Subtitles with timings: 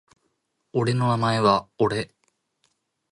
[0.73, 2.11] 俺の名前は俺